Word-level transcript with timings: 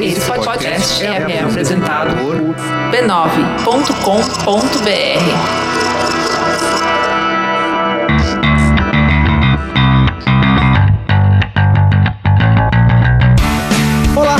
Esse 0.00 0.30
podcast 0.32 1.04
é 1.04 1.40
apresentado 1.42 2.14
por 2.16 2.36
b9.com.br. 2.90 3.66
Olá, 14.16 14.36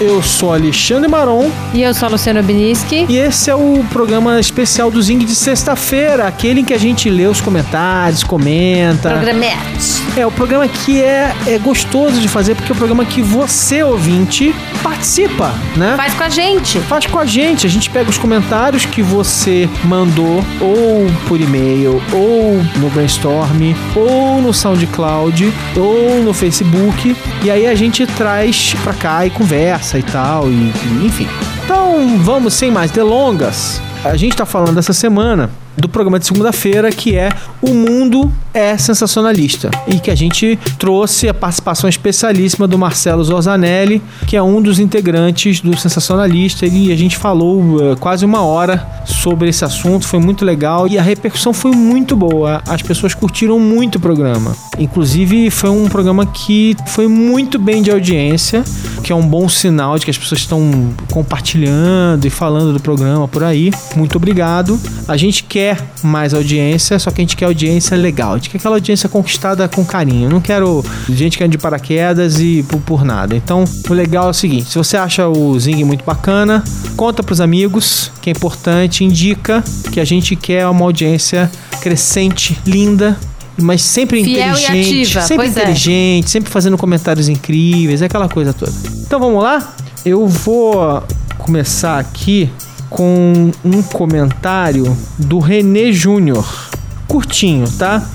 eu 0.00 0.22
sou 0.22 0.52
Alexandre 0.54 1.08
Maron 1.08 1.50
E 1.74 1.82
eu 1.82 1.92
sou 1.92 2.06
a 2.08 2.10
Luciana 2.12 2.42
Biniski. 2.42 3.06
e 3.08 3.16
esse 3.18 3.50
é 3.50 3.54
o 3.54 3.84
programa 3.90 4.40
especial 4.40 4.90
do 4.90 5.00
Zing 5.00 5.18
de 5.18 5.34
sexta-feira, 5.34 6.26
aquele 6.26 6.60
em 6.60 6.64
que 6.64 6.72
a 6.72 6.78
gente 6.78 7.10
lê 7.10 7.26
os 7.26 7.40
comentários, 7.40 8.24
comenta. 8.24 9.10
Programete. 9.10 10.09
É 10.16 10.26
o 10.26 10.30
programa 10.30 10.66
que 10.66 11.02
é, 11.02 11.34
é 11.46 11.58
gostoso 11.58 12.20
de 12.20 12.28
fazer 12.28 12.54
porque 12.54 12.72
é 12.72 12.74
o 12.74 12.76
programa 12.76 13.04
que 13.04 13.22
você, 13.22 13.82
ouvinte, 13.82 14.54
participa, 14.82 15.54
né? 15.76 15.94
Faz 15.96 16.14
com 16.14 16.24
a 16.24 16.28
gente. 16.28 16.80
Faz 16.80 17.06
com 17.06 17.18
a 17.18 17.24
gente, 17.24 17.66
a 17.66 17.70
gente 17.70 17.88
pega 17.88 18.10
os 18.10 18.18
comentários 18.18 18.84
que 18.84 19.02
você 19.02 19.68
mandou 19.84 20.44
ou 20.60 21.06
por 21.28 21.40
e-mail, 21.40 22.02
ou 22.12 22.60
no 22.76 22.90
Brainstorm, 22.90 23.74
ou 23.94 24.42
no 24.42 24.52
SoundCloud, 24.52 25.52
ou 25.76 26.22
no 26.22 26.34
Facebook, 26.34 27.16
e 27.42 27.50
aí 27.50 27.66
a 27.66 27.74
gente 27.74 28.06
traz 28.06 28.74
pra 28.82 28.92
cá 28.92 29.26
e 29.26 29.30
conversa 29.30 29.98
e 29.98 30.02
tal, 30.02 30.48
e, 30.48 30.54
e 30.54 31.06
enfim. 31.06 31.28
Então 31.64 32.18
vamos 32.18 32.54
sem 32.54 32.70
mais 32.70 32.90
delongas. 32.90 33.80
A 34.04 34.16
gente 34.16 34.34
tá 34.34 34.46
falando 34.46 34.78
essa 34.78 34.92
semana 34.92 35.50
do 35.80 35.88
programa 35.88 36.18
de 36.18 36.26
segunda-feira 36.26 36.90
que 36.90 37.16
é 37.16 37.30
O 37.62 37.72
Mundo 37.74 38.30
é 38.52 38.76
Sensacionalista 38.76 39.70
e 39.86 39.98
que 39.98 40.10
a 40.10 40.14
gente 40.14 40.58
trouxe 40.78 41.28
a 41.28 41.34
participação 41.34 41.88
especialíssima 41.88 42.66
do 42.66 42.78
Marcelo 42.78 43.22
Zorzanelli, 43.22 44.02
que 44.26 44.36
é 44.36 44.42
um 44.42 44.60
dos 44.60 44.78
integrantes 44.78 45.60
do 45.60 45.76
Sensacionalista 45.76 46.66
e 46.66 46.92
a 46.92 46.96
gente 46.96 47.16
falou 47.16 47.92
eh, 47.92 47.96
quase 47.96 48.24
uma 48.24 48.42
hora 48.42 48.86
sobre 49.04 49.48
esse 49.48 49.64
assunto, 49.64 50.06
foi 50.06 50.18
muito 50.18 50.44
legal 50.44 50.86
e 50.86 50.98
a 50.98 51.02
repercussão 51.02 51.52
foi 51.52 51.72
muito 51.72 52.16
boa. 52.16 52.62
As 52.68 52.82
pessoas 52.82 53.14
curtiram 53.14 53.58
muito 53.58 53.96
o 53.96 54.00
programa. 54.00 54.54
Inclusive 54.78 55.50
foi 55.50 55.70
um 55.70 55.88
programa 55.88 56.26
que 56.26 56.76
foi 56.86 57.06
muito 57.06 57.58
bem 57.58 57.82
de 57.82 57.90
audiência, 57.90 58.64
que 59.02 59.12
é 59.12 59.14
um 59.14 59.26
bom 59.26 59.48
sinal 59.48 59.98
de 59.98 60.04
que 60.04 60.10
as 60.10 60.18
pessoas 60.18 60.40
estão 60.40 60.92
compartilhando 61.10 62.26
e 62.26 62.30
falando 62.30 62.72
do 62.72 62.80
programa 62.80 63.28
por 63.28 63.44
aí. 63.44 63.70
Muito 63.96 64.16
obrigado. 64.16 64.78
A 65.06 65.16
gente 65.16 65.44
quer 65.44 65.69
mais 66.02 66.34
audiência, 66.34 66.98
só 66.98 67.10
que 67.10 67.20
a 67.20 67.22
gente 67.22 67.36
quer 67.36 67.46
audiência 67.46 67.96
legal. 67.96 68.32
A 68.32 68.36
gente 68.36 68.50
quer 68.50 68.58
aquela 68.58 68.76
audiência 68.76 69.08
conquistada 69.08 69.68
com 69.68 69.84
carinho. 69.84 70.26
Eu 70.26 70.30
não 70.30 70.40
quero 70.40 70.84
gente 71.08 71.38
caindo 71.38 71.52
de 71.52 71.58
paraquedas 71.58 72.40
e 72.40 72.64
por, 72.68 72.80
por 72.80 73.04
nada. 73.04 73.34
Então, 73.34 73.64
o 73.88 73.92
legal 73.92 74.28
é 74.28 74.30
o 74.30 74.34
seguinte: 74.34 74.70
se 74.70 74.78
você 74.78 74.96
acha 74.96 75.28
o 75.28 75.58
Zing 75.58 75.84
muito 75.84 76.04
bacana, 76.04 76.62
conta 76.96 77.22
pros 77.22 77.40
amigos, 77.40 78.10
que 78.20 78.30
é 78.30 78.32
importante, 78.32 79.04
indica 79.04 79.62
que 79.92 80.00
a 80.00 80.04
gente 80.04 80.36
quer 80.36 80.66
uma 80.66 80.84
audiência 80.84 81.50
crescente, 81.80 82.58
linda. 82.66 83.18
Mas 83.56 83.82
sempre 83.82 84.24
Fiel 84.24 84.56
inteligente, 84.56 85.20
sempre 85.20 85.36
pois 85.36 85.56
é. 85.56 85.62
inteligente, 85.62 86.30
sempre 86.30 86.50
fazendo 86.50 86.78
comentários 86.78 87.28
incríveis, 87.28 88.00
é 88.00 88.06
aquela 88.06 88.28
coisa 88.28 88.54
toda. 88.54 88.72
Então 89.06 89.20
vamos 89.20 89.42
lá? 89.42 89.74
Eu 90.02 90.26
vou 90.26 91.02
começar 91.36 91.98
aqui 91.98 92.48
com 92.90 93.52
um 93.64 93.82
comentário 93.82 94.96
do 95.16 95.38
René 95.38 95.92
Júnior. 95.92 96.68
Curtinho, 97.06 97.70
tá? 97.78 98.06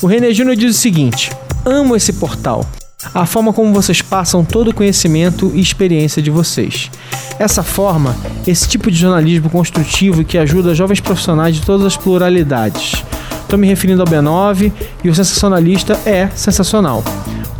O 0.00 0.06
René 0.06 0.32
Júnior 0.32 0.56
diz 0.56 0.76
o 0.76 0.78
seguinte: 0.78 1.30
Amo 1.64 1.96
esse 1.96 2.14
portal. 2.14 2.64
A 3.12 3.26
forma 3.26 3.52
como 3.52 3.72
vocês 3.72 4.02
passam 4.02 4.44
todo 4.44 4.68
o 4.68 4.74
conhecimento 4.74 5.50
e 5.54 5.60
experiência 5.60 6.22
de 6.22 6.30
vocês. 6.30 6.90
Essa 7.38 7.62
forma, 7.62 8.14
esse 8.46 8.68
tipo 8.68 8.90
de 8.90 8.96
jornalismo 8.96 9.48
construtivo 9.48 10.22
que 10.22 10.38
ajuda 10.38 10.74
jovens 10.74 11.00
profissionais 11.00 11.56
de 11.56 11.62
todas 11.62 11.86
as 11.86 11.96
pluralidades. 11.96 13.02
Estou 13.42 13.58
me 13.58 13.66
referindo 13.66 14.02
ao 14.02 14.06
B9 14.06 14.70
e 15.02 15.08
o 15.08 15.14
sensacionalista 15.14 15.98
é 16.04 16.28
sensacional. 16.36 17.02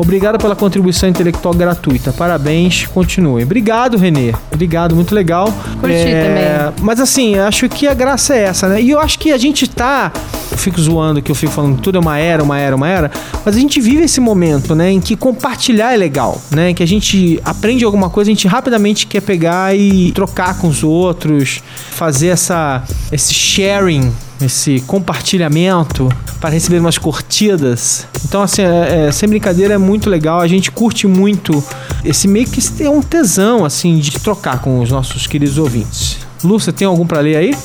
Obrigado 0.00 0.38
pela 0.38 0.56
contribuição 0.56 1.08
intelectual 1.08 1.52
gratuita. 1.52 2.10
Parabéns, 2.10 2.86
continuem. 2.86 3.44
Obrigado, 3.44 3.98
Renê. 3.98 4.34
Obrigado, 4.50 4.96
muito 4.96 5.14
legal. 5.14 5.44
Curti 5.78 6.04
também. 6.04 6.74
Mas 6.80 7.00
assim, 7.00 7.36
acho 7.38 7.68
que 7.68 7.86
a 7.86 7.92
graça 7.92 8.34
é 8.34 8.44
essa, 8.44 8.66
né? 8.66 8.80
E 8.80 8.90
eu 8.90 8.98
acho 8.98 9.18
que 9.18 9.30
a 9.30 9.36
gente 9.36 9.68
tá. 9.68 10.10
Eu 10.50 10.56
fico 10.56 10.80
zoando 10.80 11.20
que 11.20 11.30
eu 11.30 11.34
fico 11.34 11.52
falando 11.52 11.78
tudo 11.82 11.98
é 11.98 12.00
uma 12.00 12.16
era, 12.16 12.42
uma 12.42 12.58
era, 12.58 12.74
uma 12.74 12.88
era. 12.88 13.10
Mas 13.44 13.54
a 13.54 13.58
gente 13.58 13.78
vive 13.78 14.04
esse 14.04 14.20
momento, 14.20 14.74
né? 14.74 14.90
Em 14.90 15.00
que 15.00 15.14
compartilhar 15.14 15.92
é 15.92 15.98
legal, 15.98 16.40
né? 16.50 16.70
Em 16.70 16.74
que 16.74 16.82
a 16.82 16.88
gente 16.88 17.38
aprende 17.44 17.84
alguma 17.84 18.08
coisa, 18.08 18.30
a 18.30 18.34
gente 18.34 18.48
rapidamente 18.48 19.06
quer 19.06 19.20
pegar 19.20 19.76
e 19.76 20.12
trocar 20.12 20.58
com 20.58 20.68
os 20.68 20.82
outros, 20.82 21.62
fazer 21.90 22.28
essa, 22.28 22.82
esse 23.12 23.34
sharing 23.34 24.10
esse 24.40 24.80
compartilhamento 24.86 26.08
para 26.40 26.50
receber 26.50 26.78
umas 26.78 26.98
curtidas. 26.98 28.06
Então, 28.24 28.42
assim, 28.42 28.62
é, 28.62 29.06
é, 29.08 29.12
sem 29.12 29.28
brincadeira, 29.28 29.74
é 29.74 29.78
muito 29.78 30.08
legal. 30.08 30.40
A 30.40 30.46
gente 30.46 30.70
curte 30.70 31.06
muito 31.06 31.62
esse 32.04 32.26
meio 32.26 32.46
que 32.46 32.60
é 32.82 32.88
um 32.88 33.02
tesão, 33.02 33.64
assim, 33.64 33.98
de 33.98 34.12
trocar 34.18 34.60
com 34.60 34.80
os 34.80 34.90
nossos 34.90 35.26
queridos 35.26 35.58
ouvintes. 35.58 36.18
Você 36.38 36.72
tem 36.72 36.86
algum 36.86 37.06
para 37.06 37.20
ler 37.20 37.36
aí? 37.36 37.56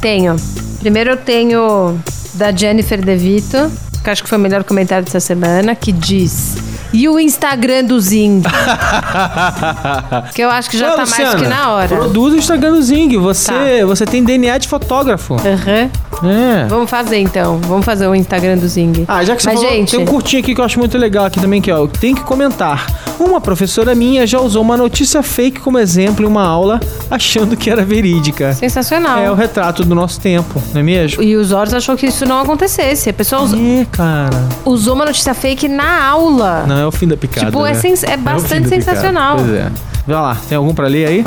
Tenho. 0.00 0.36
Primeiro 0.80 1.10
eu 1.10 1.16
tenho 1.16 1.98
da 2.34 2.50
Jennifer 2.50 3.04
DeVito, 3.04 3.70
que 4.02 4.10
acho 4.10 4.22
que 4.22 4.28
foi 4.28 4.38
o 4.38 4.40
melhor 4.40 4.64
comentário 4.64 5.04
dessa 5.04 5.20
semana, 5.20 5.74
que 5.74 5.92
diz. 5.92 6.56
E 6.92 7.08
o 7.08 7.18
Instagram 7.18 7.84
do 7.84 7.98
Zing? 8.00 8.42
que 10.34 10.42
eu 10.42 10.50
acho 10.50 10.68
que 10.70 10.76
já 10.78 10.92
Ô, 10.92 10.96
tá 10.96 11.06
mais 11.06 11.10
Luciana, 11.10 11.38
que 11.38 11.46
na 11.46 11.70
hora. 11.72 11.88
Produz 11.88 12.34
o 12.34 12.36
Instagram 12.36 12.72
do 12.72 12.82
Zing. 12.82 13.16
Você, 13.18 13.84
você 13.84 14.04
tem 14.04 14.22
DNA 14.22 14.58
de 14.58 14.68
fotógrafo. 14.68 15.34
Aham. 15.36 15.90
É. 16.24 16.66
Vamos 16.68 16.88
fazer 16.88 17.18
então. 17.18 17.58
Vamos 17.58 17.84
fazer 17.84 18.06
o 18.06 18.14
Instagram 18.14 18.58
do 18.58 18.68
Zing. 18.68 19.04
Ah, 19.08 19.24
já 19.24 19.34
que 19.34 19.42
você 19.42 19.48
Mas, 19.48 19.58
falou, 19.58 19.74
gente, 19.74 19.90
tem 19.90 20.00
um 20.00 20.06
curtinho 20.06 20.42
aqui 20.42 20.54
que 20.54 20.60
eu 20.60 20.64
acho 20.64 20.78
muito 20.78 20.96
legal 20.96 21.24
aqui 21.24 21.40
também, 21.40 21.60
que 21.60 21.72
ó, 21.72 21.86
tem 21.86 22.14
que 22.14 22.22
comentar. 22.22 22.86
Uma 23.18 23.40
professora 23.40 23.94
minha 23.94 24.26
já 24.26 24.40
usou 24.40 24.62
uma 24.62 24.76
notícia 24.76 25.22
fake 25.22 25.60
como 25.60 25.78
exemplo 25.78 26.24
em 26.24 26.28
uma 26.28 26.42
aula, 26.44 26.80
achando 27.10 27.56
que 27.56 27.70
era 27.70 27.84
verídica. 27.84 28.52
sensacional. 28.54 29.18
É 29.18 29.30
o 29.30 29.34
retrato 29.34 29.84
do 29.84 29.94
nosso 29.94 30.20
tempo, 30.20 30.60
não 30.72 30.80
é 30.80 30.82
mesmo? 30.84 31.22
E 31.22 31.36
os 31.36 31.52
Horus 31.52 31.72
achou 31.74 31.96
que 31.96 32.06
isso 32.06 32.26
não 32.26 32.40
acontecesse. 32.40 33.10
A 33.10 33.12
pessoa 33.12 33.42
us- 33.42 33.54
É, 33.54 33.86
cara. 33.90 34.48
usou 34.64 34.94
uma 34.94 35.04
notícia 35.04 35.34
fake 35.34 35.68
na 35.68 36.04
aula. 36.04 36.64
Não, 36.66 36.78
é 36.78 36.86
o 36.86 36.90
fim 36.92 37.06
da 37.06 37.16
picada. 37.16 37.46
Tipo, 37.46 37.64
é 37.66 37.72
né? 37.72 37.80
é 38.08 38.14
o 38.14 38.18
bastante 38.18 38.64
picada. 38.68 38.82
sensacional. 38.82 39.36
Pois 39.36 39.50
é. 39.50 39.70
Vai 40.06 40.16
lá, 40.16 40.36
tem 40.48 40.56
algum 40.58 40.74
pra 40.74 40.88
ler 40.88 41.06
aí? 41.06 41.24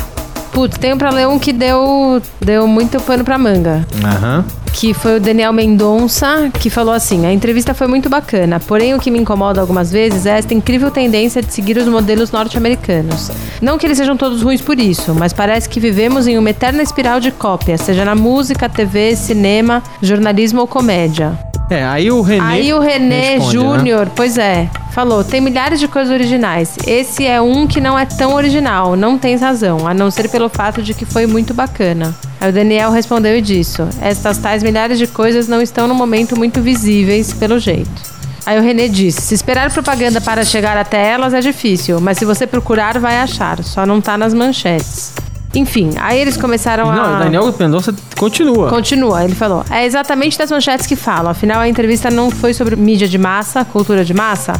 Putz, 0.55 0.77
tenho 0.77 0.95
pra 0.95 1.09
ler 1.09 1.27
um 1.27 1.37
que 1.37 1.51
deu, 1.51 2.21
deu 2.39 2.65
muito 2.65 2.97
pano 3.01 3.25
pra 3.25 3.37
manga. 3.37 3.85
Aham. 4.01 4.45
Que 4.71 4.93
foi 4.93 5.17
o 5.17 5.19
Daniel 5.19 5.51
Mendonça, 5.51 6.49
que 6.61 6.69
falou 6.69 6.93
assim: 6.93 7.25
a 7.25 7.33
entrevista 7.33 7.73
foi 7.73 7.87
muito 7.87 8.07
bacana, 8.07 8.57
porém 8.57 8.93
o 8.93 8.99
que 8.99 9.11
me 9.11 9.19
incomoda 9.19 9.59
algumas 9.59 9.91
vezes 9.91 10.25
é 10.25 10.37
esta 10.37 10.53
incrível 10.53 10.89
tendência 10.89 11.41
de 11.41 11.53
seguir 11.53 11.77
os 11.77 11.87
modelos 11.89 12.31
norte-americanos. 12.31 13.31
Não 13.61 13.77
que 13.77 13.85
eles 13.85 13.97
sejam 13.97 14.15
todos 14.15 14.41
ruins 14.41 14.61
por 14.61 14.79
isso, 14.79 15.13
mas 15.13 15.33
parece 15.33 15.67
que 15.67 15.77
vivemos 15.77 16.25
em 16.25 16.37
uma 16.37 16.49
eterna 16.49 16.81
espiral 16.81 17.19
de 17.19 17.31
cópia, 17.31 17.77
seja 17.77 18.05
na 18.05 18.15
música, 18.15 18.69
TV, 18.69 19.13
cinema, 19.17 19.83
jornalismo 20.01 20.61
ou 20.61 20.67
comédia. 20.67 21.37
É, 21.69 21.83
aí 21.83 22.11
o 22.11 22.21
René. 22.21 22.43
Aí 22.43 22.73
o 22.73 22.79
René 22.79 23.39
né? 23.39 23.51
Júnior, 23.51 24.09
pois 24.15 24.37
é, 24.37 24.69
falou: 24.93 25.23
tem 25.23 25.41
milhares 25.41 25.79
de 25.79 25.87
coisas 25.87 26.13
originais. 26.13 26.75
Esse 26.85 27.25
é 27.25 27.41
um 27.41 27.65
que 27.65 27.81
não 27.81 27.97
é 27.97 28.05
tão 28.05 28.35
original, 28.35 28.95
não 28.95 29.17
tens 29.17 29.41
razão, 29.41 29.87
a 29.87 29.93
não 29.93 30.11
ser 30.11 30.29
pelo 30.29 30.47
fato 30.47 30.81
de 30.81 30.93
que 30.93 31.05
foi 31.05 31.25
muito 31.25 31.53
bacana. 31.53 32.13
Aí 32.39 32.49
o 32.49 32.53
Daniel 32.53 32.91
respondeu 32.91 33.35
e 33.35 33.41
disse: 33.41 33.81
estas 33.99 34.37
tais 34.37 34.61
milhares 34.61 34.99
de 34.99 35.07
coisas 35.07 35.47
não 35.47 35.61
estão 35.61 35.87
no 35.87 35.95
momento 35.95 36.37
muito 36.37 36.61
visíveis, 36.61 37.33
pelo 37.33 37.57
jeito. 37.57 38.15
Aí 38.45 38.59
o 38.59 38.61
René 38.61 38.87
disse: 38.87 39.21
se 39.21 39.33
esperar 39.33 39.71
propaganda 39.71 40.21
para 40.21 40.45
chegar 40.45 40.77
até 40.77 41.03
elas 41.03 41.33
é 41.33 41.41
difícil, 41.41 41.99
mas 41.99 42.19
se 42.19 42.25
você 42.25 42.45
procurar, 42.45 42.99
vai 42.99 43.17
achar, 43.17 43.63
só 43.63 43.87
não 43.87 43.99
tá 43.99 44.15
nas 44.15 44.35
manchetes. 44.35 45.24
Enfim, 45.55 45.91
aí 45.99 46.19
eles 46.19 46.37
começaram 46.37 46.89
a. 46.89 46.95
Não, 46.95 47.15
o 47.15 47.19
Daniel 47.19 47.55
Mendonça 47.57 47.95
continua. 48.17 48.69
Continua, 48.69 49.23
ele 49.23 49.35
falou. 49.35 49.63
É 49.69 49.85
exatamente 49.85 50.37
das 50.37 50.51
manchetes 50.51 50.85
que 50.85 50.95
falam. 50.95 51.31
Afinal, 51.31 51.61
a 51.61 51.67
entrevista 51.67 52.09
não 52.09 52.29
foi 52.29 52.53
sobre 52.53 52.75
mídia 52.75 53.07
de 53.07 53.17
massa, 53.17 53.63
cultura 53.65 54.03
de 54.03 54.13
massa. 54.13 54.53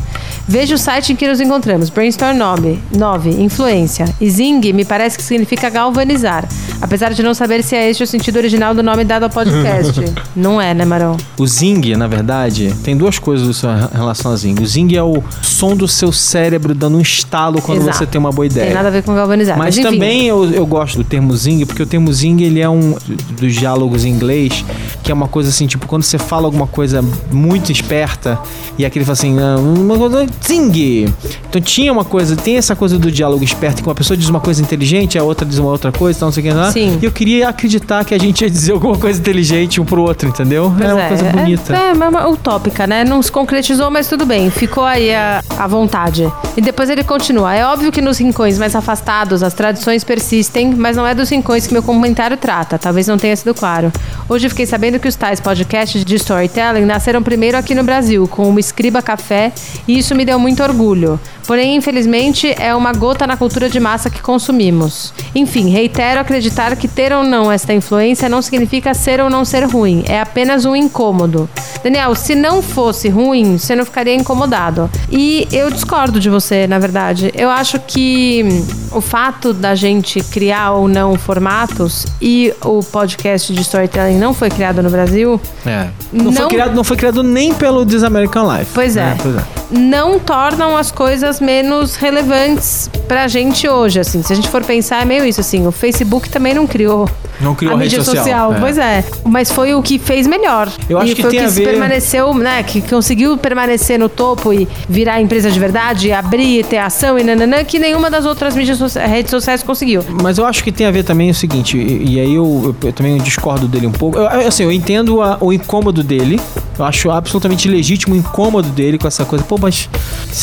Veja 0.48 0.76
o 0.76 0.78
site 0.78 1.14
em 1.14 1.16
que 1.16 1.28
nos 1.28 1.42
encontramos. 1.42 1.90
Brainstorm 1.90 2.38
9, 2.38 2.80
9 2.96 3.30
influência. 3.42 4.06
E 4.22 4.30
Zing 4.30 4.62
me 4.74 4.86
parece 4.86 5.18
que 5.18 5.24
significa 5.24 5.70
galvanizar. 5.70 6.48
Apesar 6.80 7.14
de 7.14 7.24
não 7.24 7.34
saber 7.34 7.64
se 7.64 7.76
é 7.76 7.90
este 7.90 8.04
o 8.04 8.08
sentido 8.08 8.38
original 8.38 8.76
do 8.76 8.84
nome 8.84 9.04
dado 9.04 9.24
ao 9.24 9.30
podcast. 9.30 10.06
não 10.36 10.62
é, 10.62 10.74
né, 10.74 10.86
Marão? 10.86 11.18
O 11.38 11.48
Zing, 11.48 11.96
na 11.96 12.08
verdade, 12.08 12.76
tem 12.84 12.96
duas 12.96 13.18
coisas 13.18 13.64
em 13.64 13.98
relação 13.98 14.32
ao 14.32 14.38
Zing. 14.38 14.56
O 14.62 14.66
Zing 14.66 14.96
é 14.96 15.02
o 15.02 15.24
som 15.42 15.76
do 15.76 15.88
seu 15.88 16.12
cérebro 16.12 16.76
dando 16.76 16.98
um 16.98 17.02
estalo 17.02 17.60
quando 17.62 17.80
Exato. 17.82 17.98
você 17.98 18.06
tem 18.06 18.20
uma 18.20 18.32
boa 18.32 18.46
ideia. 18.46 18.68
Tem 18.68 18.76
nada 18.76 18.90
a 18.90 18.92
ver 18.92 19.02
com 19.02 19.16
galvanizar. 19.16 19.58
Mas, 19.58 19.78
Mas, 19.78 19.86
também 19.86 20.28
eu, 20.28 20.46
eu 20.52 20.66
gosto 20.66 20.98
do 20.98 21.04
termo 21.04 21.36
zing, 21.36 21.66
porque 21.66 21.82
o 21.82 21.88
termo 21.88 22.12
zing 22.14 22.44
ele 22.44 22.60
é 22.60 22.70
um 22.70 22.96
dos 23.32 23.56
diálogos 23.56 24.06
em 24.06 24.10
inglês, 24.10 24.64
que 25.02 25.12
é 25.12 25.14
uma 25.14 25.28
coisa 25.28 25.50
assim, 25.50 25.66
tipo, 25.66 25.88
quando 25.88 26.04
você 26.04 26.20
fala 26.20 26.46
alguma 26.46 26.68
coisa 26.68 27.04
muito 27.32 27.72
esperta, 27.72 28.38
e 28.78 28.86
aquele 28.86 29.04
fala 29.06 29.14
assim, 29.14 29.38
"Ah, 29.40 29.58
uma 29.58 29.98
coisa 29.98 30.28
zing. 30.46 31.14
Então 31.50 31.62
tinha 31.62 31.92
uma 31.92 32.06
coisa, 32.06 32.36
tem 32.36 32.58
essa 32.58 32.76
coisa 32.76 32.98
do 32.98 33.12
diálogo 33.12 33.44
esperto, 33.44 33.82
que 33.82 33.88
uma 33.88 33.96
pessoa 33.96 34.18
diz 34.18 34.30
uma 34.30 34.40
coisa 34.40 34.62
inteligente, 34.62 35.18
a 35.18 35.24
outra 35.24 35.46
diz 35.46 35.58
uma 35.58 35.70
outra 35.70 35.92
coisa, 35.92 36.20
tal, 36.20 36.28
não 36.28 36.34
sei 36.34 36.44
o 36.44 36.48
que 36.48 36.54
lá. 36.54 36.72
Sim. 36.72 37.00
E 37.02 37.06
eu 37.06 37.12
queria 37.12 37.50
acreditar 37.50 38.04
que 38.04 38.14
a 38.14 38.18
gente 38.18 38.42
ia 38.42 38.50
dizer 38.50 38.74
alguma 38.74 38.98
coisa 38.98 39.20
inteligente 39.20 39.80
um 39.80 39.86
pro 39.86 40.02
outro, 40.02 40.28
entendeu? 40.28 40.74
Pois 40.76 40.90
é 40.90 40.94
uma 40.94 41.08
coisa 41.08 41.24
bonita. 41.26 41.76
É, 41.76 41.90
é 41.90 41.94
uma 41.94 42.28
utópica, 42.28 42.88
né? 42.88 43.04
Não 43.04 43.22
se 43.22 43.32
concretizou, 43.32 43.90
mas 43.90 44.08
tudo 44.08 44.26
bem. 44.26 44.50
Ficou 44.50 44.84
aí 44.84 45.14
a, 45.14 45.44
a 45.58 45.68
vontade. 45.68 46.32
E 46.56 46.62
depois 46.62 46.90
ele 46.90 47.04
continua. 47.04 47.54
É 47.54 47.66
óbvio 47.66 47.92
que 47.92 48.02
nos 48.02 48.18
rincões 48.18 48.58
mais 48.58 48.76
afastados 48.76 49.44
as 49.44 49.54
tradições 49.54 50.04
persistem, 50.04 50.74
mas 50.74 50.96
não 50.96 51.06
é 51.06 51.14
dos 51.14 51.30
rincões 51.30 51.68
que 51.68 51.74
meu 51.74 51.84
comentário 51.84 52.38
trata. 52.38 52.78
Talvez 52.78 53.08
não 53.08 53.18
tenha 53.18 53.36
sido 53.36 53.54
claro. 53.54 53.92
Hoje 54.28 54.50
fiquei 54.50 54.66
sabendo 54.66 55.00
que 55.00 55.08
os 55.08 55.16
tais 55.16 55.40
podcasts 55.40 56.04
de 56.04 56.16
storytelling 56.16 56.84
nasceram 56.84 57.22
primeiro 57.22 57.56
aqui 57.56 57.76
no 57.76 57.84
Brasil, 57.84 58.28
com 58.28 58.52
o 58.52 58.60
Escriba 58.60 59.00
Café, 59.00 59.54
e 59.88 60.00
isso 60.00 60.16
me 60.16 60.26
deu 60.26 60.40
muito 60.40 60.64
orgulho. 60.64 61.20
Porém, 61.46 61.76
infelizmente, 61.76 62.52
é 62.60 62.74
uma 62.74 62.92
gota 62.92 63.28
na 63.28 63.38
cultura 63.38 63.70
de 63.70 63.80
massa 63.80 64.10
que 64.10 64.24
consumimos. 64.24 65.14
Enfim, 65.36 65.70
reitero 65.70 66.20
acreditar 66.20 66.76
que 66.76 66.88
ter 66.88 67.14
ou 67.14 67.24
não 67.24 67.52
esta 67.52 67.72
influência 67.72 68.28
não 68.28 68.42
significa 68.42 68.96
ser 68.96 69.22
ou 69.22 69.30
não 69.30 69.46
ser 69.46 69.64
ruim, 69.64 70.04
é 70.08 70.20
apenas 70.20 70.66
um 70.66 70.76
incômodo. 70.76 71.48
Daniel, 71.84 72.16
se 72.16 72.34
não 72.34 72.64
fosse 72.64 73.10
ruim, 73.10 73.60
você 73.60 73.76
não 73.76 73.86
ficaria 73.86 74.16
incomodado. 74.16 74.90
E 75.12 75.48
eu 75.52 75.70
discordo 75.70 76.20
de 76.20 76.32
você, 76.32 76.66
na 76.66 76.80
verdade. 76.80 77.32
Eu 77.36 77.52
acho 77.52 77.80
que 77.80 78.44
o 78.92 79.02
fato 79.02 79.54
da 79.54 79.76
gente 79.76 80.20
criar 80.22 80.72
ou 80.72 80.88
não 80.88 81.14
formatos 81.14 82.08
e 82.20 82.52
o 82.64 82.80
podcast 82.82 83.54
de 83.54 83.62
storytelling 83.62 84.15
não 84.16 84.34
foi 84.34 84.50
criado 84.50 84.82
no 84.82 84.90
Brasil, 84.90 85.40
É. 85.66 85.88
Não, 86.12 86.26
Não- 86.26 86.34
Foi 86.34 86.48
criado, 86.48 86.74
não 86.76 86.84
foi 86.84 86.98
criado 86.98 87.24
nem 87.24 87.54
pelo 87.54 87.86
This 87.86 88.04
American 88.04 88.52
Life. 88.52 88.72
Pois 88.74 88.96
é. 88.98 89.02
né? 89.06 89.18
Pois 89.22 89.36
é. 89.36 89.42
Não 89.72 90.20
tornam 90.20 90.76
as 90.78 90.92
coisas 90.92 91.40
menos 91.40 91.96
relevantes 91.96 92.90
pra 93.08 93.28
gente 93.28 93.68
hoje, 93.68 94.00
assim. 94.00 94.22
Se 94.24 94.32
a 94.34 94.36
gente 94.36 94.50
for 94.50 94.64
pensar, 94.64 95.02
é 95.02 95.06
meio 95.06 95.26
isso, 95.26 95.42
assim. 95.42 95.66
O 95.68 95.72
Facebook 95.72 96.30
também 96.30 96.54
não 96.54 96.66
criou 96.68 97.10
Não 97.40 97.54
criou 97.56 97.74
a 97.74 97.78
a 97.78 97.80
rede 97.80 97.98
mídia 97.98 98.04
social, 98.04 98.54
é. 98.54 98.60
Pois 98.60 98.78
é. 98.78 99.04
Mas 99.24 99.52
foi 99.52 99.74
o 99.76 99.82
que 99.82 100.00
fez 100.00 100.26
melhor. 100.28 100.70
Eu 100.90 100.98
acho 100.98 101.12
e 101.12 101.16
que 101.16 101.22
foi 101.22 101.32
tem 101.32 101.40
o 101.40 101.44
que 101.44 101.48
a 101.48 101.52
ver- 101.52 101.66
permaneceu, 101.72 102.34
né? 102.34 102.64
Que 102.64 102.82
conseguiu 102.82 103.38
permanecer 103.38 104.00
no 104.00 104.08
topo 104.10 104.54
e 104.54 104.68
virar 104.88 105.22
empresa 105.22 105.50
de 105.52 105.60
verdade, 105.60 106.12
abrir, 106.12 106.60
e 106.60 106.64
ter 106.64 106.78
ação 106.78 107.18
e 107.20 107.24
nananã, 107.24 107.64
que 107.64 107.78
nenhuma 107.80 108.10
das 108.10 108.26
outras 108.26 108.56
mídias 108.56 108.78
socia- 108.78 109.06
redes 109.06 109.32
sociais 109.32 109.62
conseguiu. 109.64 110.04
Mas 110.22 110.38
eu 110.38 110.46
acho 110.46 110.64
que 110.64 110.72
tem 110.72 110.88
a 110.88 110.92
ver 110.92 111.04
também 111.04 111.30
o 111.30 111.36
seguinte, 111.36 111.78
e, 111.78 112.14
e 112.16 112.20
aí 112.20 112.34
eu, 112.36 112.76
eu- 112.82 112.88
eu 112.90 112.94
também 112.94 113.18
discordo 113.18 113.68
dele 113.68 113.88
um 113.88 113.92
pouco. 113.92 114.18
Eu, 114.18 114.48
assim, 114.48 114.64
eu 114.64 114.72
entendo 114.72 115.22
a- 115.22 115.38
o 115.42 115.52
incômodo 115.52 116.04
dele. 116.04 116.40
Eu 116.78 116.86
acho 116.86 117.10
absolutamente 117.10 117.68
legítimo 117.68 118.16
o 118.16 118.18
incômodo 118.18 118.70
dele 118.70 118.98
com 118.98 119.08
essa 119.08 119.26
coisa. 119.26 119.44
Pô, 119.44 119.58
mas 119.60 119.90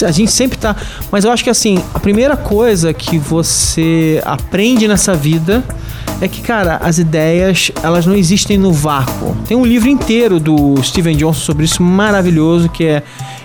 a 0.04 0.10
gente 0.10 0.32
sempre 0.32 0.58
tá. 0.58 0.74
Mas 1.10 1.24
eu 1.24 1.30
acho 1.30 1.44
que 1.44 1.50
assim, 1.50 1.82
a 1.92 2.00
primeira 2.00 2.36
coisa 2.36 2.92
que 2.92 3.18
você 3.18 4.22
aprende 4.24 4.88
nessa 4.88 5.14
vida 5.14 5.62
é 6.20 6.28
que, 6.28 6.40
cara, 6.40 6.76
as 6.76 6.98
ideias, 6.98 7.72
elas 7.82 8.06
não 8.06 8.14
existem 8.14 8.56
no 8.56 8.72
vácuo. 8.72 9.36
Tem 9.46 9.56
um 9.56 9.66
livro 9.66 9.88
inteiro 9.88 10.38
do 10.38 10.80
Steven 10.82 11.16
Johnson 11.16 11.40
sobre 11.40 11.64
isso, 11.64 11.82
maravilhoso, 11.82 12.68
que 12.68 12.84
é 12.84 13.02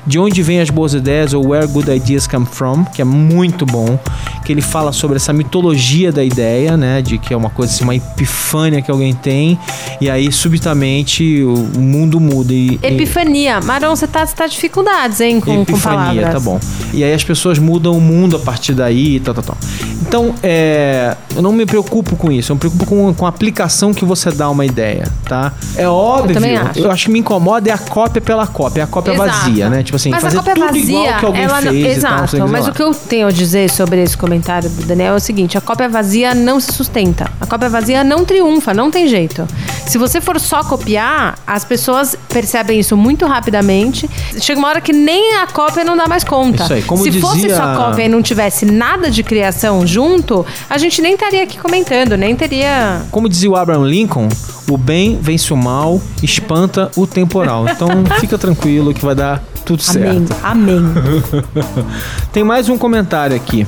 De 0.07 0.17
Onde 0.17 0.41
Vêm 0.41 0.61
as 0.61 0.69
Boas 0.69 0.93
Ideias, 0.93 1.33
ou 1.33 1.49
Where 1.49 1.67
Good 1.67 1.91
Ideas 1.91 2.25
Come 2.25 2.45
From, 2.45 2.85
que 2.85 3.01
é 3.01 3.05
muito 3.05 3.65
bom, 3.65 3.99
que 4.45 4.51
ele 4.51 4.61
fala 4.61 4.91
sobre 4.91 5.17
essa 5.17 5.33
mitologia 5.33 6.11
da 6.11 6.23
ideia, 6.23 6.77
né, 6.77 7.01
de 7.01 7.17
que 7.17 7.33
é 7.33 7.37
uma 7.37 7.49
coisa 7.49 7.73
assim, 7.73 7.83
uma 7.83 7.95
epifânia 7.95 8.81
que 8.81 8.89
alguém 8.89 9.13
tem, 9.13 9.59
e 9.99 10.09
aí, 10.09 10.31
subitamente, 10.31 11.43
o 11.43 11.79
mundo 11.79 12.19
muda. 12.19 12.53
E, 12.53 12.79
Epifania. 12.81 13.59
Marão, 13.61 13.95
você 13.95 14.07
tá, 14.07 14.25
você 14.25 14.35
tá 14.35 14.47
dificuldades, 14.47 15.19
hein, 15.19 15.41
com, 15.41 15.53
com 15.53 15.61
Epifania, 15.63 16.21
palavras. 16.21 16.33
tá 16.33 16.39
bom. 16.39 16.59
E 16.93 17.03
aí 17.03 17.13
as 17.13 17.23
pessoas 17.23 17.59
mudam 17.59 17.97
o 17.97 18.01
mundo 18.01 18.37
a 18.37 18.39
partir 18.39 18.73
daí 18.73 19.17
e 19.17 19.19
tal, 19.19 19.33
tal, 19.33 19.43
tal. 19.43 19.57
Então, 20.01 20.33
é, 20.41 21.17
eu 21.35 21.41
não 21.41 21.51
me 21.51 21.65
preocupo 21.65 22.15
com 22.15 22.31
isso. 22.31 22.51
Eu 22.51 22.55
me 22.55 22.59
preocupo 22.59 22.85
com, 22.85 23.13
com 23.13 23.25
a 23.25 23.29
aplicação 23.29 23.93
que 23.93 24.05
você 24.05 24.31
dá 24.31 24.45
a 24.45 24.49
uma 24.49 24.65
ideia, 24.65 25.11
tá? 25.25 25.51
É 25.75 25.87
óbvio. 25.87 26.33
também 26.33 26.55
acho. 26.55 27.05
que 27.05 27.11
me 27.11 27.19
incomoda 27.19 27.69
é 27.69 27.73
a 27.73 27.77
cópia 27.77 28.21
pela 28.21 28.47
cópia. 28.47 28.81
É 28.81 28.83
a 28.83 28.87
cópia 28.87 29.11
Exato. 29.11 29.29
vazia, 29.29 29.69
né? 29.69 29.83
Tipo 29.83 29.96
assim, 29.97 30.09
mas 30.09 30.23
a 30.23 30.27
fazer 30.27 30.37
cópia 30.37 30.53
tudo 30.55 30.65
vazia, 30.67 30.83
igual 30.83 31.19
que 31.19 31.25
alguém 31.25 31.43
ela 31.43 31.61
fez 31.61 32.01
tal. 32.01 32.11
Exato. 32.13 32.31
sei 32.31 32.39
mas 32.41 32.65
lá. 32.65 32.71
o 32.71 32.73
que 32.73 32.81
eu 32.81 32.93
tenho 32.93 33.27
a 33.27 33.31
dizer 33.31 33.69
sobre 33.69 34.01
esse 34.01 34.17
comentário 34.17 34.69
do 34.69 34.83
Daniel 34.85 35.13
é 35.13 35.17
o 35.17 35.19
seguinte: 35.19 35.57
a 35.57 35.61
cópia 35.61 35.89
vazia 35.89 36.33
não 36.33 36.59
se 36.59 36.71
sustenta. 36.73 37.29
A 37.41 37.45
cópia 37.45 37.69
vazia 37.69 38.03
não 38.03 38.23
triunfa, 38.25 38.73
não 38.73 38.89
tem 38.89 39.07
jeito. 39.07 39.47
Se 39.85 39.97
você 39.97 40.19
for 40.21 40.39
só 40.39 40.63
copiar, 40.63 41.37
as 41.45 41.63
pessoas 41.63 42.15
percebem 42.29 42.79
isso 42.79 42.95
muito 42.97 43.25
rapidamente. 43.25 44.09
Chega 44.39 44.59
uma 44.59 44.69
hora 44.69 44.81
que 44.81 44.93
nem 44.93 45.37
a 45.37 45.47
cópia 45.47 45.83
não 45.83 45.95
dá 45.95 46.07
mais 46.07 46.23
conta. 46.23 46.63
Isso 46.63 46.73
aí, 46.73 46.81
como 46.81 47.03
Se 47.03 47.11
fosse 47.19 47.41
dizia- 47.41 47.55
só 47.55 47.75
cópia 47.75 48.03
e 48.03 48.09
não 48.09 48.21
tivesse 48.21 48.65
nada 48.65 49.09
de 49.09 49.23
criação 49.23 49.85
junto, 49.85 50.45
a 50.69 50.77
gente 50.77 51.01
nem 51.01 51.13
estaria 51.13 51.43
aqui 51.43 51.57
comentando, 51.57 52.15
nem 52.17 52.35
teria. 52.35 53.01
Como 53.11 53.27
dizia 53.29 53.49
o 53.49 53.55
Abraham 53.55 53.85
Lincoln, 53.85 54.27
o 54.69 54.77
bem 54.77 55.17
vence 55.21 55.53
o 55.53 55.57
mal, 55.57 56.01
espanta 56.21 56.91
o 56.95 57.07
temporal. 57.07 57.65
Então 57.67 57.87
fica 58.19 58.37
tranquilo 58.37 58.93
que 58.93 59.03
vai 59.03 59.15
dar 59.15 59.41
tudo 59.67 59.83
certo. 59.83 60.33
Amém. 60.41 60.77
Amém. 60.77 61.23
Tem 62.31 62.41
mais 62.41 62.69
um 62.69 62.77
comentário 62.77 63.35
aqui. 63.35 63.67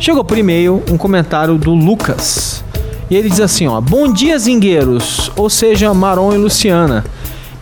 Chegou 0.00 0.24
por 0.24 0.38
e-mail 0.38 0.82
um 0.90 0.96
comentário 0.96 1.58
do 1.58 1.74
Lucas. 1.74 2.64
E 3.10 3.14
ele 3.14 3.28
diz 3.28 3.40
assim, 3.40 3.66
ó: 3.66 3.78
"Bom 3.78 4.10
dia, 4.10 4.38
zingueiros, 4.38 5.30
ou 5.36 5.50
seja, 5.50 5.92
Maron 5.92 6.32
e 6.32 6.38
Luciana. 6.38 7.04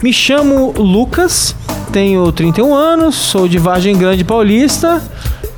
Me 0.01 0.13
chamo 0.13 0.73
Lucas, 0.77 1.57
tenho 1.93 2.31
31 2.31 2.73
anos, 2.73 3.17
sou 3.17 3.49
de 3.49 3.59
Vargem 3.59 3.97
Grande 3.97 4.23
Paulista, 4.23 5.03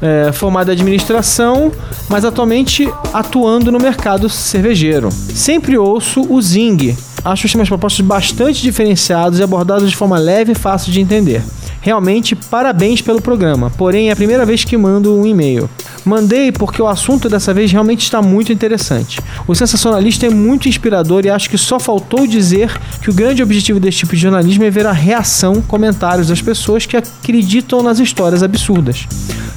é, 0.00 0.32
formado 0.32 0.70
em 0.70 0.72
administração, 0.72 1.70
mas 2.08 2.24
atualmente 2.24 2.88
atuando 3.12 3.70
no 3.70 3.78
mercado 3.78 4.28
cervejeiro. 4.30 5.10
Sempre 5.10 5.76
ouço 5.76 6.26
o 6.32 6.40
Zing. 6.40 6.96
Acho 7.22 7.46
os 7.46 7.52
temas 7.52 7.68
propostos 7.68 8.00
bastante 8.06 8.62
diferenciados 8.62 9.38
e 9.38 9.42
abordados 9.42 9.90
de 9.90 9.96
forma 9.96 10.18
leve 10.18 10.52
e 10.52 10.54
fácil 10.54 10.92
de 10.92 11.00
entender. 11.00 11.42
Realmente, 11.86 12.34
parabéns 12.34 13.00
pelo 13.00 13.22
programa. 13.22 13.70
Porém, 13.78 14.08
é 14.08 14.12
a 14.12 14.16
primeira 14.16 14.44
vez 14.44 14.64
que 14.64 14.76
mando 14.76 15.16
um 15.16 15.24
e-mail. 15.24 15.70
Mandei 16.04 16.50
porque 16.50 16.82
o 16.82 16.88
assunto 16.88 17.28
dessa 17.28 17.54
vez 17.54 17.70
realmente 17.70 18.00
está 18.02 18.20
muito 18.20 18.52
interessante. 18.52 19.20
O 19.46 19.54
sensacionalista 19.54 20.26
é 20.26 20.30
muito 20.30 20.68
inspirador 20.68 21.24
e 21.24 21.30
acho 21.30 21.48
que 21.48 21.56
só 21.56 21.78
faltou 21.78 22.26
dizer 22.26 22.76
que 23.00 23.08
o 23.08 23.14
grande 23.14 23.40
objetivo 23.40 23.78
desse 23.78 23.98
tipo 23.98 24.16
de 24.16 24.20
jornalismo 24.22 24.64
é 24.64 24.70
ver 24.70 24.84
a 24.84 24.90
reação, 24.90 25.62
comentários 25.62 26.26
das 26.26 26.42
pessoas 26.42 26.84
que 26.86 26.96
acreditam 26.96 27.84
nas 27.84 28.00
histórias 28.00 28.42
absurdas. 28.42 29.06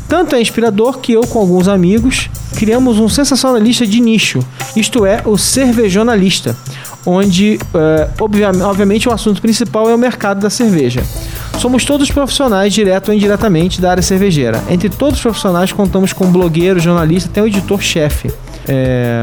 Tanto 0.07 0.35
é 0.35 0.41
inspirador 0.41 0.99
que 0.99 1.13
eu, 1.13 1.21
com 1.21 1.39
alguns 1.39 1.67
amigos, 1.67 2.29
criamos 2.55 2.99
um 2.99 3.09
sensacionalista 3.09 3.87
de 3.87 3.99
nicho, 3.99 4.37
isto 4.75 5.03
é, 5.03 5.23
o 5.25 5.35
cervejonalista, 5.35 6.55
onde, 7.05 7.59
eh, 7.73 8.07
obvia- 8.19 8.51
obviamente, 8.65 9.07
o 9.09 9.11
assunto 9.11 9.41
principal 9.41 9.89
é 9.89 9.95
o 9.95 9.97
mercado 9.97 10.41
da 10.41 10.49
cerveja. 10.49 11.01
Somos 11.59 11.83
todos 11.83 12.09
profissionais, 12.09 12.73
direto 12.73 13.09
ou 13.09 13.13
indiretamente, 13.13 13.81
da 13.81 13.91
área 13.91 14.01
cervejeira. 14.03 14.63
Entre 14.69 14.89
todos 14.89 15.15
os 15.17 15.21
profissionais, 15.21 15.71
contamos 15.73 16.13
com 16.13 16.25
blogueiro, 16.31 16.79
jornalista, 16.79 17.29
até 17.29 17.41
o 17.41 17.47
editor-chefe. 17.47 18.31
é, 18.71 19.21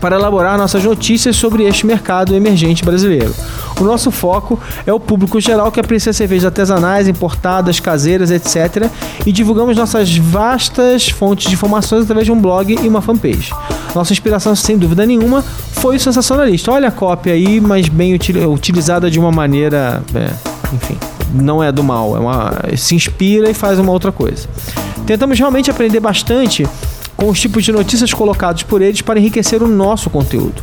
para 0.00 0.16
elaborar 0.16 0.58
nossas 0.58 0.84
notícias 0.84 1.34
sobre 1.36 1.62
este 1.64 1.86
mercado 1.86 2.34
emergente 2.34 2.84
brasileiro. 2.84 3.32
O 3.80 3.84
nosso 3.84 4.10
foco 4.10 4.60
é 4.86 4.92
o 4.92 5.00
público 5.00 5.40
geral 5.40 5.72
que 5.72 5.80
aprecia 5.80 6.12
cervejas 6.12 6.44
artesanais, 6.46 7.08
importadas, 7.08 7.80
caseiras, 7.80 8.30
etc. 8.30 8.88
E 9.24 9.32
divulgamos 9.32 9.76
nossas 9.76 10.14
vastas 10.16 11.08
fontes 11.08 11.46
de 11.48 11.54
informações 11.54 12.02
através 12.02 12.26
de 12.26 12.32
um 12.32 12.38
blog 12.40 12.76
e 12.82 12.86
uma 12.88 13.00
fanpage. 13.00 13.50
Nossa 13.94 14.12
inspiração, 14.12 14.54
sem 14.54 14.76
dúvida 14.76 15.06
nenhuma, 15.06 15.42
foi 15.72 15.96
o 15.96 16.00
sensacionalista. 16.00 16.70
Olha 16.70 16.88
a 16.88 16.92
cópia 16.92 17.32
aí, 17.32 17.60
mas 17.62 17.88
bem 17.88 18.12
util- 18.14 18.52
utilizada 18.52 19.10
de 19.10 19.18
uma 19.18 19.32
maneira, 19.32 20.02
é, 20.14 20.28
enfim, 20.74 20.98
não 21.32 21.62
é 21.62 21.72
do 21.72 21.82
mal, 21.82 22.16
é 22.16 22.20
uma, 22.20 22.76
se 22.76 22.94
inspira 22.94 23.50
e 23.50 23.54
faz 23.54 23.78
uma 23.78 23.92
outra 23.92 24.12
coisa. 24.12 24.48
Tentamos 25.06 25.38
realmente 25.38 25.70
aprender 25.70 26.00
bastante 26.00 26.66
com 27.16 27.28
os 27.28 27.40
tipos 27.40 27.64
de 27.64 27.72
notícias 27.72 28.12
colocados 28.12 28.62
por 28.62 28.82
eles 28.82 29.00
para 29.00 29.18
enriquecer 29.18 29.62
o 29.62 29.68
nosso 29.68 30.10
conteúdo. 30.10 30.62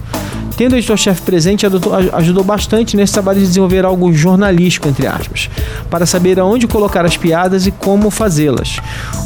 Tendo 0.57 0.73
o 0.73 0.75
editor-chefe 0.75 1.21
presente, 1.21 1.65
ajudou 2.11 2.43
bastante 2.43 2.97
nesse 2.97 3.13
trabalho 3.13 3.39
de 3.39 3.47
desenvolver 3.47 3.85
algo 3.85 4.11
jornalístico, 4.11 4.89
entre 4.89 5.07
aspas, 5.07 5.49
para 5.89 6.05
saber 6.05 6.37
aonde 6.37 6.67
colocar 6.67 7.05
as 7.05 7.15
piadas 7.15 7.65
e 7.65 7.71
como 7.71 8.09
fazê-las. 8.09 8.75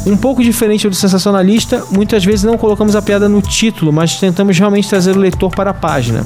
Um 0.06 0.16
pouco 0.16 0.44
diferente 0.44 0.88
do 0.88 0.94
sensacionalista, 0.94 1.82
muitas 1.90 2.24
vezes 2.24 2.44
não 2.44 2.56
colocamos 2.56 2.94
a 2.94 3.02
piada 3.02 3.28
no 3.28 3.42
título, 3.42 3.92
mas 3.92 4.14
tentamos 4.20 4.56
realmente 4.56 4.88
trazer 4.88 5.16
o 5.16 5.18
leitor 5.18 5.50
para 5.50 5.70
a 5.70 5.74
página. 5.74 6.24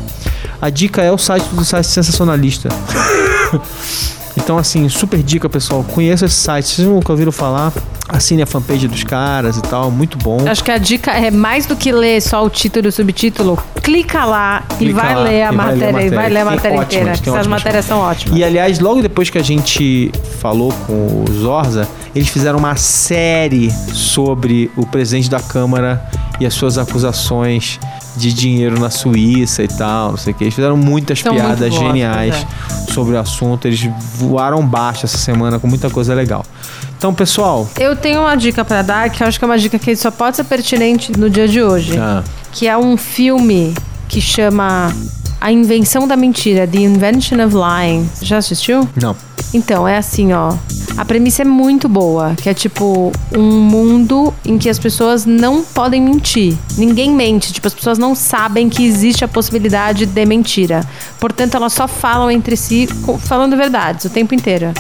A 0.61 0.71
dica 0.71 1.03
é 1.03 1.13
o 1.13 1.19
site 1.19 1.45
do 1.53 1.65
site 1.65 1.87
sensacionalista. 1.87 2.69
então, 4.37 4.59
assim, 4.59 4.89
super 4.89 5.23
dica, 5.23 5.49
pessoal. 5.49 5.85
Conheça 5.85 6.27
esse 6.27 6.35
site. 6.37 6.67
Vocês 6.69 6.89
nunca 6.89 7.13
ouviram 7.13 7.33
falar? 7.33 7.73
Assine 8.09 8.43
a 8.43 8.47
fanpage 8.47 8.87
dos 8.87 9.03
caras 9.03 9.57
e 9.57 9.63
tal. 9.63 9.91
Muito 9.91 10.17
bom. 10.17 10.49
Acho 10.49 10.63
que 10.63 10.71
a 10.71 10.79
dica 10.79 11.11
é 11.11 11.31
mais 11.31 11.67
do 11.67 11.75
que 11.75 11.91
ler 11.91 12.21
só 12.23 12.45
o 12.45 12.49
título 12.49 12.87
e 12.87 12.89
o 12.89 12.93
subtítulo. 12.93 13.59
Clica 13.83 14.25
lá 14.25 14.65
e 14.75 14.77
Clica 14.77 15.01
vai 15.01 15.15
lá 15.15 15.23
ler 15.23 15.43
a 15.43 15.53
e 15.53 15.57
vai 15.57 15.75
ler 15.75 15.89
a 15.89 15.93
matéria. 15.93 16.07
E 16.07 16.11
vai 16.11 16.11
matéria. 16.11 16.29
ler 16.29 16.41
a 16.41 16.45
Tem 16.45 16.55
matéria 16.57 16.79
ótimas, 16.79 16.95
inteira. 16.95 17.11
Essas 17.11 17.29
ótimas. 17.29 17.47
matérias 17.47 17.85
são 17.85 17.99
ótimas. 17.99 18.39
E 18.39 18.45
aliás, 18.45 18.79
logo 18.79 19.03
depois 19.03 19.29
que 19.29 19.39
a 19.39 19.43
gente 19.43 20.13
falou 20.41 20.73
com 20.87 21.25
o 21.25 21.25
Zorza, 21.33 21.89
eles 22.15 22.29
fizeram 22.29 22.59
uma 22.59 22.77
série 22.77 23.71
sobre 23.93 24.71
o 24.77 24.87
presidente 24.87 25.29
da 25.29 25.41
Câmara 25.41 26.05
e 26.41 26.47
as 26.47 26.55
suas 26.55 26.79
acusações 26.79 27.81
de 28.17 28.33
dinheiro 28.33 28.79
na 28.81 28.91
Suíça 28.91 29.63
e 29.63 29.69
tal, 29.69 30.11
não 30.11 30.17
sei 30.17 30.33
o 30.33 30.37
que. 30.37 30.45
Eles 30.45 30.55
fizeram 30.55 30.77
muitas 30.77 31.21
São 31.21 31.35
piadas 31.35 31.71
boas, 31.71 31.75
geniais 31.75 32.35
pois 32.35 32.95
sobre 32.95 33.15
o 33.17 33.21
assunto. 33.21 33.67
Eles 33.67 33.89
voaram 34.15 34.65
baixo 34.67 35.05
essa 35.07 35.19
semana 35.19 35.59
com 35.59 35.67
muita 35.67 35.91
coisa 35.91 36.15
legal. 36.15 36.45
Então, 36.97 37.13
pessoal, 37.13 37.69
Eu 37.79 37.95
tenho 37.95 38.21
uma 38.21 38.35
dica 38.37 38.65
pra 38.65 38.81
dar, 38.83 39.11
que 39.11 39.23
eu 39.23 39.27
acho 39.27 39.39
que 39.39 39.45
é 39.45 39.49
uma 39.49 39.59
dica 39.59 39.79
que 39.79 39.95
só 39.95 40.11
pode 40.11 40.37
ser 40.37 40.45
pertinente 40.45 41.13
no 41.19 41.29
dia 41.29 41.47
de 41.47 41.63
hoje. 41.63 41.99
ah, 41.99 42.23
Que 42.53 42.67
é 42.67 42.77
um 42.77 42.97
filme 42.97 43.75
que 44.09 44.21
chama 44.21 44.91
A 45.41 45.53
Invenção 45.53 46.09
da 46.09 46.17
Mentira, 46.17 46.67
The 46.67 46.79
Invention 46.79 47.45
of 47.45 47.55
Lying. 47.55 48.09
Já 48.23 48.39
assistiu? 48.39 48.89
não. 48.97 49.15
Então, 49.55 49.87
é 49.87 49.97
assim, 49.97 50.33
ó. 50.33 50.55
A 50.97 51.05
premissa 51.05 51.43
é 51.43 51.45
muito 51.45 51.89
boa, 51.89 52.35
que 52.41 52.49
é 52.49 52.55
tipo 52.55 53.13
um 53.37 53.43
mundo 53.61 54.33
em 54.45 54.57
que 54.57 54.69
as 54.69 54.79
pessoas 54.79 55.27
não 55.27 55.63
podem 55.63 56.01
mentir. 56.01 56.57
Ninguém 56.79 57.11
mente, 57.11 57.53
tipo, 57.53 57.67
as 57.67 57.75
pessoas 57.75 57.99
não 57.99 58.15
sabem 58.15 58.69
que 58.71 58.85
existe 58.87 59.23
a 59.25 59.29
possibilidade 59.29 60.07
de 60.07 60.25
mentira. 60.27 60.83
Portanto, 61.21 61.55
elas 61.55 61.75
só 61.75 61.87
falam 61.87 62.31
entre 62.31 62.57
si 62.57 62.89
falando 63.21 63.57
verdades 63.57 64.07
o 64.07 64.11
tempo 64.11 64.35
inteiro. 64.35 64.73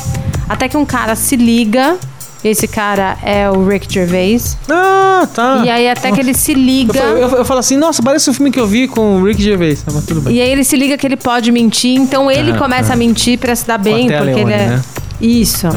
Até 0.49 0.68
que 0.68 0.76
um 0.76 0.87
cara 0.87 1.14
se 1.14 1.37
liga, 1.37 1.96
esse 2.42 2.66
cara 2.66 3.18
é 3.23 3.50
o 3.50 3.66
Rick 3.68 3.92
Gervais, 3.92 4.56
Ah, 4.70 5.28
tá. 5.35 5.62
e 5.66 5.68
aí 5.70 5.88
até 5.90 6.12
que 6.12 6.20
ele 6.20 6.32
se 6.32 6.52
Eu, 6.52 6.58
liga. 6.58 6.94
falo- 6.94 7.16
eu, 7.18 7.28
eu 7.28 7.44
falo 7.44 7.61
assim, 7.61 7.76
nossa, 7.76 8.02
parece 8.02 8.30
o 8.30 8.32
filme 8.32 8.50
que 8.50 8.58
eu 8.61 8.66
vi 8.66 8.88
com 8.88 9.20
o 9.20 9.25
Rick 9.25 9.42
Gervais. 9.42 9.85
Ah, 9.87 9.90
Mas 9.92 10.06
tudo 10.06 10.23
bem. 10.23 10.35
E 10.37 10.40
aí 10.40 10.49
ele 10.50 10.64
se 10.64 10.76
liga 10.76 10.96
que 10.96 11.06
ele 11.06 11.16
pode 11.16 11.50
mentir, 11.52 11.99
então 12.00 12.30
ele 12.30 12.52
Aham, 12.52 12.58
começa 12.58 12.85
aham. 12.85 12.94
a 12.94 12.96
mentir 12.96 13.38
pra 13.38 13.54
se 13.54 13.66
dar 13.66 13.76
bem, 13.78 14.06
porque 14.06 14.23
ele 14.23 14.35
Leone, 14.35 14.52
é. 14.52 14.66
né? 14.68 14.82
Isso. 15.20 15.66
É. 15.66 15.70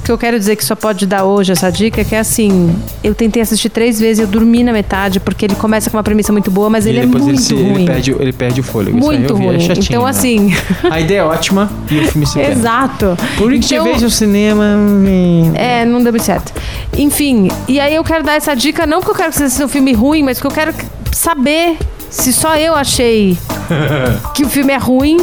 O 0.00 0.06
que 0.06 0.12
eu 0.12 0.18
quero 0.18 0.38
dizer 0.38 0.54
que 0.54 0.64
só 0.64 0.76
pode 0.76 1.04
dar 1.04 1.24
hoje 1.24 1.50
essa 1.50 1.68
dica 1.70 2.00
é 2.00 2.04
que 2.04 2.14
é 2.14 2.20
assim, 2.20 2.76
eu 3.02 3.12
tentei 3.12 3.42
assistir 3.42 3.68
três 3.70 3.98
vezes 3.98 4.18
e 4.20 4.22
eu 4.22 4.26
dormi 4.28 4.62
na 4.62 4.72
metade, 4.72 5.18
porque 5.18 5.44
ele 5.44 5.56
começa 5.56 5.90
com 5.90 5.96
uma 5.96 6.02
premissa 6.04 6.30
muito 6.32 6.48
boa, 6.50 6.70
mas 6.70 6.86
E 6.86 6.90
ele 6.90 7.00
é 7.00 7.06
muito 7.06 7.28
ele, 7.28 7.38
se- 7.38 7.54
ruim. 7.54 7.74
ele 7.74 7.86
perde, 7.86 8.10
ele 8.20 8.32
perde 8.32 8.60
o 8.60 8.62
fôlego. 8.62 8.98
Isso 8.98 9.06
muito 9.06 9.34
vi, 9.34 9.42
é 9.42 9.46
ruim. 9.48 9.60
chatinho, 9.60 9.84
então, 9.88 10.04
né? 10.04 10.10
assim. 10.10 10.54
A 10.90 11.00
ideia 11.00 11.18
é 11.20 11.24
ótima 11.24 11.68
e 11.90 11.98
o 11.98 12.06
filme 12.08 12.24
se 12.26 12.34
perde. 12.34 12.52
Exato. 12.52 13.16
Por 13.36 13.50
Rick 13.50 13.64
Então- 13.66 13.82
Gervais 13.84 14.02
no 14.02 14.10
cinema... 14.10 14.64
hum, 14.76 15.52
É, 15.54 15.84
não 15.84 16.00
deu 16.02 16.12
muito 16.12 16.24
certo. 16.24 16.52
Enfim, 16.96 17.48
e 17.66 17.80
aí 17.80 17.94
eu 17.96 18.04
quero 18.04 18.22
dar 18.22 18.34
essa 18.34 18.54
dica, 18.54 18.86
não 18.86 18.98
porque 19.00 19.10
eu 19.10 19.16
quero 19.16 19.30
que 19.30 19.36
você 19.38 19.44
assista 19.44 19.64
um 19.64 19.68
filme 19.68 19.92
ruim, 19.92 20.22
mas 20.22 20.38
porque 20.38 20.46
eu 20.60 20.64
quero 20.64 20.74
saber 21.10 21.78
se 22.10 22.32
só 22.32 22.54
eu 22.56 22.74
achei 22.76 23.36
que 24.34 24.44
o 24.44 24.48
filme 24.48 24.72
é 24.72 24.76
ruim, 24.78 25.16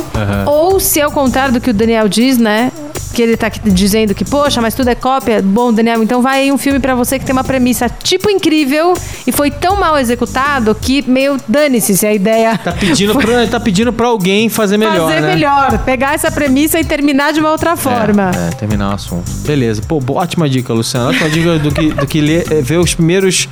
ou 0.46 0.78
se 0.80 1.00
é 1.00 1.08
o 1.08 1.12
contrário 1.12 1.54
do 1.54 1.62
que 1.62 1.70
o 1.70 1.74
Daniel 1.74 2.10
diz, 2.10 2.38
né? 2.38 2.70
Que 3.14 3.22
ele 3.22 3.38
tá 3.38 3.48
dizendo 3.64 4.16
que, 4.16 4.26
poxa, 4.26 4.60
mas 4.60 4.74
tudo 4.74 4.90
é 4.90 4.96
cópia. 4.96 5.42
Bom, 5.42 5.72
Daniel, 5.72 6.02
então 6.02 6.22
vai 6.22 6.42
aí 6.42 6.52
um 6.52 6.58
filme 6.58 6.80
pra 6.80 6.96
você 6.96 7.20
que 7.20 7.26
tem 7.26 7.32
uma 7.34 7.44
premissa 7.44 7.88
tipo 7.88 8.30
incrível 8.30 8.94
e 9.28 9.32
foi 9.32 9.52
tão 9.52 9.80
mal 9.80 9.98
executado 10.00 10.74
que 10.74 11.04
meio 11.08 11.38
dane-se 11.48 11.96
se 11.96 12.06
a 12.08 12.14
ideia 12.14 12.58
Tá 12.58 12.72
pedindo, 12.72 13.14
pra, 13.14 13.46
tá 13.48 13.60
pedindo 13.60 13.94
pra 13.94 14.08
alguém 14.08 14.50
fazer 14.50 14.78
melhor, 14.78 15.10
fazer 15.10 15.22
né? 15.22 15.36
melhor, 15.36 15.78
pegar 15.86 16.14
essa 16.16 16.32
premissa 16.32 16.80
e 16.80 16.84
terminar 16.84 17.34
de 17.34 17.40
uma 17.40 17.52
outra 17.52 17.76
forma. 17.78 18.32
É, 18.36 18.48
é, 18.48 18.56
terminar 18.56 18.90
o 18.92 18.94
assunto. 18.96 19.30
Beleza. 19.46 19.82
Pô, 19.88 20.02
ótima 20.16 20.50
dica, 20.50 20.74
Luciano. 20.74 21.10
Ótima 21.10 21.30
dica 21.30 21.60
do 21.60 21.72
que, 21.72 21.92
do 21.94 22.08
que 22.08 22.20
ler, 22.20 22.52
é, 22.52 22.62
ver 22.62 22.78
os 22.80 22.96
primeiros 22.96 23.48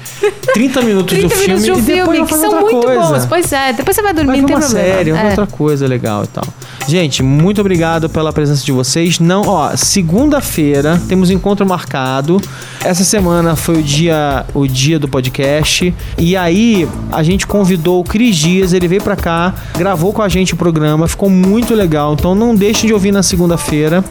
30 0.54 0.82
minutos 0.82 1.18
30 1.18 1.28
do 1.28 1.30
filme 1.40 1.60
minutos 1.62 1.66
de 1.66 1.72
um 1.72 1.96
filme 1.96 2.26
que 2.26 2.34
são 2.34 2.62
muito 2.62 2.82
coisa. 2.86 3.02
bons. 3.02 3.26
Pois 3.28 3.52
é, 3.54 3.74
depois 3.74 3.96
você 3.96 4.02
vai 4.02 4.14
dormir, 4.14 4.32
Vai 4.32 4.42
não 4.42 4.48
tem 4.48 4.56
uma 4.56 4.62
problema. 4.66 4.94
série, 4.96 5.10
É. 5.12 5.30
outra 5.30 5.48
coisa 5.48 5.88
legal 5.88 6.24
e 6.24 6.28
tal. 6.28 6.44
Gente, 6.92 7.24
muito 7.24 7.62
obrigado 7.62 8.10
pela 8.10 8.34
presença 8.34 8.66
de 8.66 8.72
vocês. 8.74 9.18
Não, 9.18 9.44
ó, 9.48 9.74
segunda-feira 9.78 11.02
temos 11.08 11.30
encontro 11.30 11.66
marcado. 11.66 12.42
Essa 12.84 13.06
semana 13.06 13.56
foi 13.56 13.78
o 13.80 13.82
dia, 13.82 14.46
o 14.54 14.68
dia 14.68 15.00
do 15.00 15.08
podcast. 15.08 15.96
E 16.18 16.36
aí 16.36 16.86
a 17.10 17.24
gente 17.24 17.48
convidou 17.48 18.02
o 18.02 18.04
Cris 18.04 18.36
Dias, 18.36 18.74
ele 18.74 18.90
veio 18.90 19.02
pra 19.02 19.16
cá, 19.16 19.54
gravou 19.78 20.12
com 20.12 20.22
a 20.22 20.28
gente 20.28 20.54
o 20.54 20.58
programa, 20.58 21.08
ficou 21.08 21.30
muito 21.30 21.74
legal. 21.74 22.12
Então 22.14 22.36
não 22.36 22.54
deixem 22.54 22.88
de 22.88 22.94
ouvir 22.94 23.14
na 23.14 23.24
segunda-feira. 23.24 24.04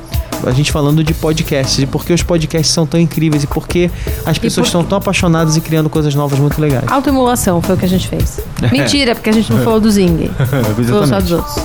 A 0.42 0.50
gente 0.52 0.72
falando 0.72 1.04
de 1.04 1.12
podcasts, 1.12 1.80
e 1.80 1.87
por 1.87 2.02
que 2.02 2.14
os 2.14 2.22
podcasts 2.22 2.72
são 2.72 2.87
tão 2.87 2.99
incríveis 2.99 3.44
e 3.44 3.46
por 3.46 3.68
que 3.68 3.90
as 4.25 4.38
pessoas 4.38 4.68
por- 4.68 4.68
estão 4.68 4.82
tão 4.82 4.96
apaixonadas 4.96 5.54
e 5.54 5.60
criando 5.60 5.90
coisas 5.90 6.14
novas 6.14 6.38
muito 6.38 6.58
legais. 6.58 6.90
Autoemulação 6.90 7.60
foi 7.60 7.75
o 7.75 7.78
que 7.78 7.84
a 7.84 7.88
gente 7.88 8.08
fez. 8.08 8.40
Mentira, 8.72 9.14
porque 9.14 9.28
a 9.28 9.34
gente 9.34 9.52
não 9.52 9.62
falou 9.62 9.78
do 9.80 9.90
Zing. 9.90 10.30
falou 10.88 11.06
só 11.06 11.20
dos 11.20 11.32
outros. 11.32 11.56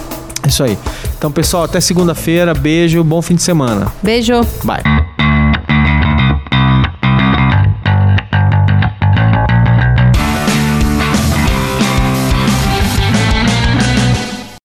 É 0.46 0.48
Isso 0.48 0.64
aí. 0.64 0.78
Então, 1.18 1.32
pessoal, 1.32 1.64
até 1.64 1.82
segunda-feira. 1.82 2.54
Beijo, 2.54 3.04
bom 3.04 3.22
fim 3.22 3.36
de 3.36 3.42
semana. 3.42 3.92
Beijo. 4.04 4.42
Bye. 4.64 5.05